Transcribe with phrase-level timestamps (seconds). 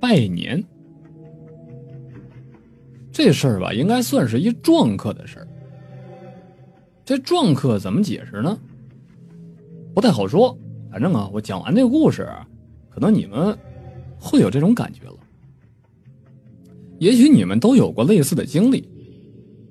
[0.00, 0.62] 拜年。
[3.12, 5.48] 这事儿吧，应该算是一撞客的事儿。
[7.04, 8.58] 这撞客怎么解释呢？
[9.94, 10.56] 不太好说。
[10.90, 12.28] 反正啊，我讲完这个故事，
[12.88, 13.56] 可能你们
[14.18, 15.16] 会有这种感觉了。
[16.98, 18.88] 也许你们都有过类似的经历，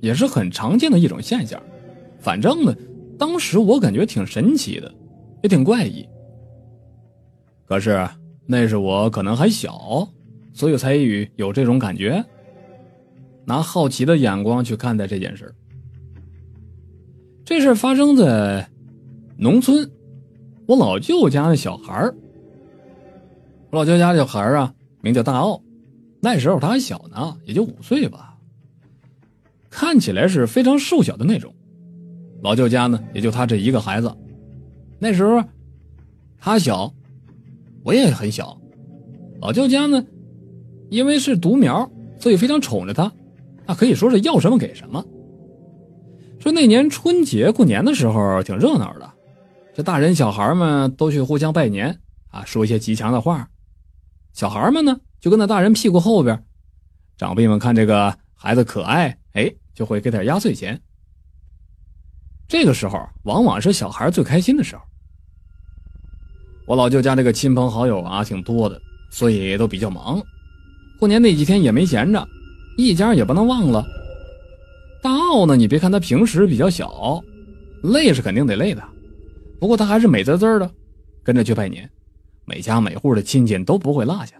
[0.00, 1.60] 也是很常见的一种现象。
[2.20, 2.74] 反正呢，
[3.18, 4.94] 当时我感觉挺神奇的，
[5.42, 6.08] 也挺怪异。
[7.66, 8.08] 可是
[8.50, 10.08] 那是我可能还小，
[10.54, 12.24] 所以才与有这种感觉，
[13.44, 15.54] 拿好奇的眼光去看待这件事
[17.44, 18.66] 这事发生在
[19.36, 19.88] 农村。
[20.66, 22.10] 我老舅家那小孩
[23.70, 25.62] 我老舅家小孩啊，名叫大奥，
[26.20, 28.34] 那时候他还小呢，也就五岁吧，
[29.68, 31.54] 看起来是非常瘦小的那种。
[32.42, 34.10] 老舅家呢，也就他这一个孩子。
[34.98, 35.44] 那时候
[36.38, 36.92] 他小，
[37.84, 38.60] 我也很小。
[39.40, 40.04] 老舅家呢，
[40.90, 43.12] 因为是独苗，所以非常宠着他，
[43.66, 45.04] 那可以说是要什么给什么。
[46.40, 49.10] 说那年春节过年的时候，挺热闹的。
[49.74, 53.48] 这大人小孩们都去互相拜年啊，说一些吉祥的话。
[54.32, 56.44] 小孩们呢，就跟在大人屁股后边。
[57.16, 60.80] 长辈们看这个孩子可爱，哎，就会给点压岁钱。
[62.46, 64.82] 这个时候，往往是小孩最开心的时候。
[66.68, 68.78] 我老舅家这个亲朋好友啊，挺多的，
[69.10, 70.22] 所以都比较忙。
[70.98, 72.28] 过年那几天也没闲着，
[72.76, 73.82] 一家也不能忘了。
[75.02, 77.22] 大奥呢，你别看他平时比较小，
[77.82, 78.82] 累是肯定得累的。
[79.58, 80.70] 不过他还是美滋滋的，
[81.24, 81.88] 跟着去拜年，
[82.44, 84.34] 每家每户的亲戚都不会落下。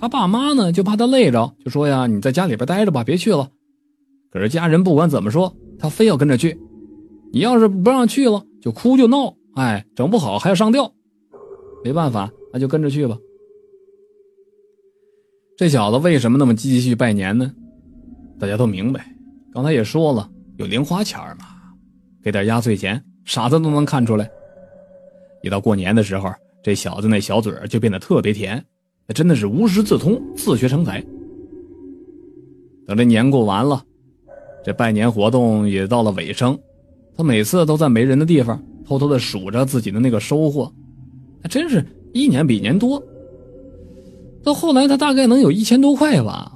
[0.00, 3.48] 他爸妈呢，就怕他累着，就说呀：“你在家里边待着吧，别去了。”
[4.32, 6.58] 可是家人不管怎么说，他非要跟着去。
[7.32, 10.92] 你要是不让去了，就哭就闹，哎，整不好还要上吊。
[11.84, 13.16] 没办法，那就跟着去吧。
[15.56, 17.52] 这小子为什么那么积极去拜年呢？
[18.38, 19.06] 大家都明白，
[19.52, 21.46] 刚才也说了，有零花钱嘛，
[22.22, 23.02] 给点压岁钱。
[23.24, 24.30] 傻子都能看出来。
[25.42, 26.30] 一到过年的时候，
[26.62, 28.64] 这小子那小嘴就变得特别甜，
[29.06, 31.04] 那真的是无师自通，自学成才。
[32.86, 33.82] 等这年过完了，
[34.64, 36.56] 这拜年活动也到了尾声，
[37.16, 40.72] 他每次都在没人的地方偷偷的数着自己的那个收获，
[41.46, 43.02] 真是一年比一年多。
[44.42, 46.52] 到后来，他大概能有一千多块吧。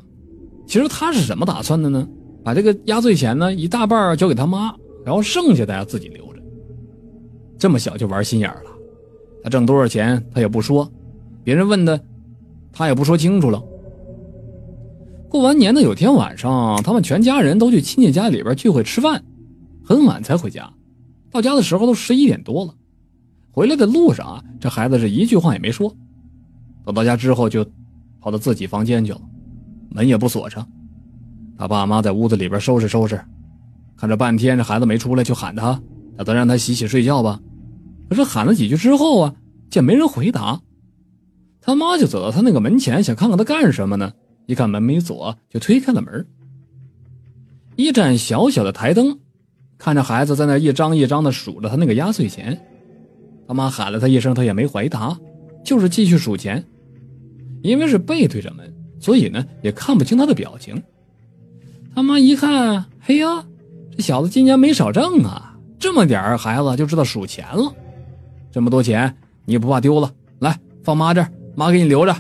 [0.67, 2.09] 其实他是怎么打算的呢？
[2.45, 4.75] 把这个压岁钱呢，一大半交给他妈，
[5.05, 6.41] 然后剩下的要自己留着。
[7.59, 8.71] 这么小就玩心眼了，
[9.43, 10.91] 他挣多少钱他也不说，
[11.45, 12.01] 别人问的，
[12.73, 13.63] 他也不说清楚了。
[15.29, 19.23] 过完年的有天晚上，他们全家人都去亲戚家里边聚会吃饭，
[19.85, 20.73] 很晚才回家，
[21.31, 22.75] 到家的时候都十一点多了。
[23.53, 25.95] 回来的路上啊，这孩子是一句话也没说，
[26.85, 27.65] 等到家之后就
[28.21, 29.21] 跑到自己房间去了，
[29.91, 30.67] 门也不锁上。
[31.59, 33.21] 他爸妈在屋子里边收拾收拾，
[33.97, 35.81] 看着半天这孩子没出来，就喊他，
[36.17, 37.41] 打算让他洗洗睡觉吧。
[38.09, 39.35] 可是喊了几句之后啊，
[39.69, 40.61] 见没人回答，
[41.61, 44.13] 他妈就走到他那个门前，想看看他干什么呢？
[44.47, 46.27] 一看门没锁，就推开了门。
[47.77, 49.19] 一盏小小的台灯，
[49.79, 52.61] 看着孩子在那一张一张的数着他那个压岁钱。
[53.51, 55.19] 他妈喊了他一声，他也没回答，
[55.65, 56.65] 就是继续数钱。
[57.63, 60.81] 因为是背对着门，所以呢也看不清他的表情。
[61.93, 63.45] 他妈一看，嘿呀，
[63.91, 67.75] 这小子今年没少挣啊，这么点儿孩子就知道数钱了。
[68.53, 69.13] 这么多钱，
[69.45, 70.15] 你也不怕丢了？
[70.39, 72.15] 来，放妈这儿，妈给你留着。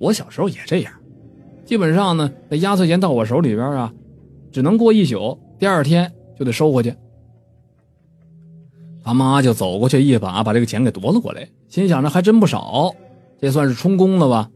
[0.00, 0.92] 我小时候也这样，
[1.64, 3.94] 基本上呢，那压岁钱到我手里边啊，
[4.50, 6.92] 只能过一宿，第二天就得收回去。
[9.02, 12.94] 他妈就走过去一把把这个钱给夺了过来，心想着还真不少，
[13.40, 14.50] 这算是充公了吧？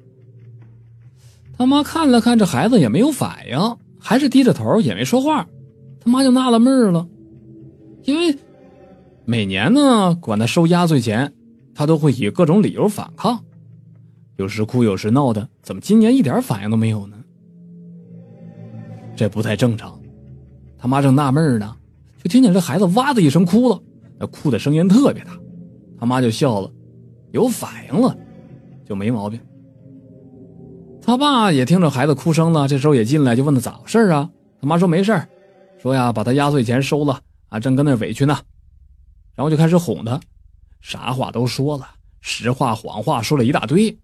[1.59, 5.47] 他妈看了看这孩子也没有反应，还是低着头也没说话。
[6.01, 7.07] 他妈就纳了闷了，
[8.05, 8.37] 因为。
[9.29, 11.33] 每年呢，管他收压岁钱，
[11.75, 13.43] 他都会以各种理由反抗，
[14.37, 15.49] 有时哭有时闹的。
[15.63, 17.17] 怎么今年一点反应都没有呢？
[19.17, 19.99] 这不太正常。
[20.79, 21.75] 他妈正纳闷呢，
[22.23, 23.83] 就听见这孩子哇的一声哭了，
[24.19, 25.39] 那哭的声音特别大。
[25.99, 26.71] 他妈就笑了，
[27.33, 28.17] 有反应了，
[28.85, 29.41] 就没毛病。
[31.01, 34.31] 他爸也听着孩子哭声了，这时候也进来就问他咋回事啊？
[34.61, 35.21] 他妈说没事
[35.79, 38.39] 说呀把他压岁钱收了啊，正跟那委屈呢。
[39.35, 40.21] 然后就开始哄他，
[40.81, 41.87] 啥话都说了，
[42.21, 43.97] 实话谎话说了一大堆。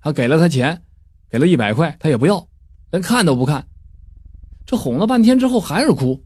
[0.00, 0.82] 他给了他钱，
[1.30, 2.46] 给了一百块，他也不要，
[2.90, 3.66] 连看都不看。
[4.66, 6.22] 这哄了半天之后还是哭，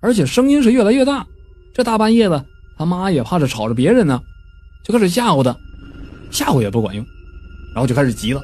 [0.00, 1.26] 而且声音是越来越大。
[1.74, 2.44] 这大半夜的，
[2.78, 4.22] 他妈也怕是吵着别人呢，
[4.84, 5.54] 就开始吓唬他，
[6.30, 7.04] 吓唬也不管用，
[7.74, 8.40] 然后就开始急了，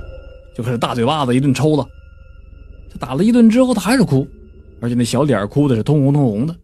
[0.56, 1.86] 就开始大嘴巴子一顿抽了。
[2.92, 4.26] 这打了一顿之后，他还是哭，
[4.80, 6.56] 而且那小脸哭的是通红通红的。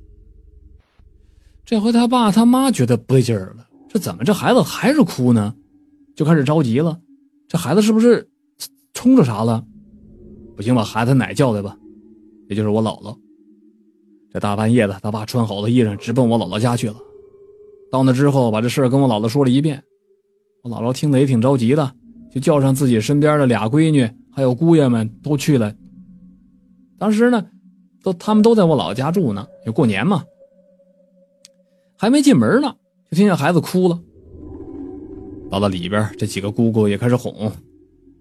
[1.64, 5.54] 这回他爸他妈觉得不对劲了，这怎么这孩子还是哭呢？
[6.16, 6.98] 就开始着急了，
[7.48, 8.28] 这孩子是不是
[8.92, 9.64] 冲着啥了？
[10.56, 11.76] 不行，把孩子奶叫来吧，
[12.48, 13.16] 也就是我姥姥。
[14.32, 16.96] 这大半夜的，他爸穿好了衣裳，直奔我姥姥家去了。
[17.90, 19.82] 到那之后，把这事跟我姥姥说了一遍。
[20.62, 21.92] 我姥姥听得也挺着急的，
[22.32, 25.74] 就叫上自己身边的俩闺女，还有姑爷们都去了。
[26.98, 27.44] 当时呢，
[28.02, 30.22] 都他们都在我姥姥家住呢，也过年嘛。
[31.96, 32.74] 还没进门呢，
[33.10, 33.98] 就听见孩子哭了。
[35.50, 37.32] 到了里边，这几个姑姑也开始哄，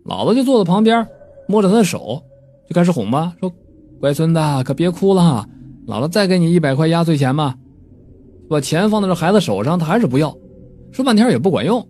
[0.06, 1.06] 姥姥就坐在旁边，
[1.48, 2.24] 摸着他的手，
[2.68, 3.54] 就开始哄吧，说
[4.00, 5.48] ：“乖孙子，可别哭了。”
[5.86, 7.56] 姥姥再给你一百块压岁钱吧，
[8.50, 10.36] 把钱放到这孩子手上，他还是不要，
[10.92, 11.88] 说半天也不管用。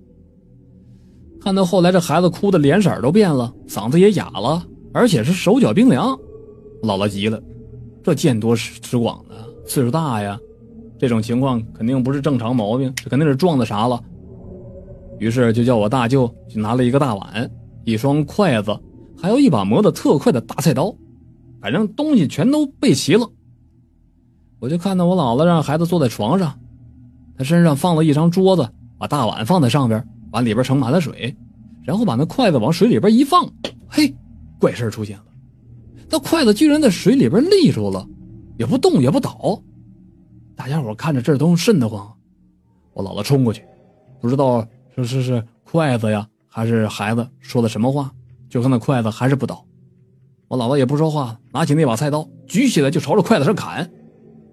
[1.42, 4.62] 看到后来这孩子哭的脸色都变了，嗓子也哑了，
[4.94, 6.10] 而且是手脚冰凉。
[6.84, 7.42] 姥姥急了，
[8.04, 9.36] 这见多识广的，
[9.66, 10.38] 岁数大呀，
[10.98, 14.02] 这种情况肯定不是正常毛病，这肯定是撞的啥了。
[15.18, 17.50] 于是就叫我大舅去拿了一个大碗、
[17.86, 18.78] 一双筷子，
[19.18, 20.94] 还有一把磨的特快的大菜刀，
[21.62, 23.26] 反正东西全都备齐了。
[24.60, 26.60] 我就看到我姥姥让孩子坐在床上，
[27.38, 31.36] 他身上放了一张桌子，把大碗放在上边，碗里边盛满了水，
[31.84, 33.50] 然后把那筷子往水里边一放，
[33.88, 34.14] 嘿，
[34.60, 35.26] 怪事出现了，
[36.10, 38.06] 那筷子居然在水里边立住了，
[38.58, 39.62] 也不动也不倒。
[40.56, 42.12] 大家伙看着这都瘆得慌。
[42.94, 43.64] 我姥姥冲过去，
[44.20, 48.12] 不知道是是是筷子呀，还是孩子说的什么话，
[48.50, 49.66] 就看那筷子还是不倒。
[50.50, 53.90] 我姥姥也不说话，拿起那把菜刀举起来就朝着筷子上砍。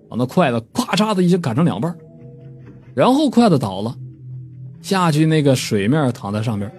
[0.09, 1.97] 把那筷子咔嚓的一下砍成两半，
[2.95, 3.97] 然后筷子倒了，
[4.81, 6.71] 下去那个水面躺在上面，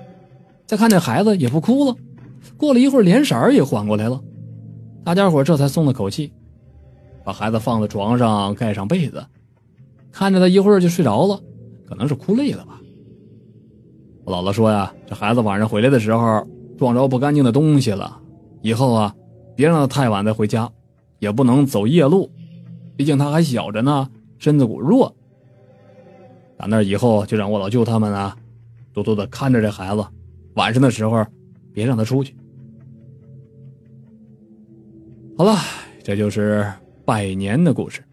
[0.65, 1.95] 再看那孩子也不哭了，
[2.55, 4.21] 过了一会儿脸色也缓过来了，
[5.03, 6.31] 大家伙这才松了口气，
[7.23, 9.25] 把孩子放在床上盖上被子，
[10.11, 11.39] 看着他一会儿就睡着了，
[11.85, 12.79] 可能是哭累了吧。
[14.23, 16.45] 我姥姥说呀，这孩子晚上回来的时候
[16.77, 18.19] 撞着不干净的东西了，
[18.61, 19.13] 以后啊
[19.55, 20.69] 别让他太晚再回家，
[21.19, 22.29] 也不能走夜路。
[22.97, 24.09] 毕竟他还小着呢，
[24.39, 25.15] 身子骨弱。
[26.57, 28.35] 打那以后，就让我老舅他们啊，
[28.91, 30.03] 多多的看着这孩子，
[30.55, 31.23] 晚上的时候
[31.71, 32.35] 别让他出去。
[35.37, 35.55] 好了，
[36.03, 36.73] 这就是
[37.05, 38.03] 拜年的故事。